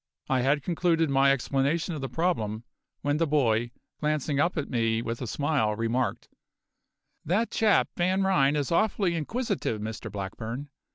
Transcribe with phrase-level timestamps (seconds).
[0.27, 2.63] I had concluded my explanation of the problem,
[3.01, 3.69] when the boy,
[3.99, 6.27] glancing up at me with a smile, remarked:
[7.23, 10.69] "That chap, Van Ryn, is awfully inquisitive, Mr Blackburn.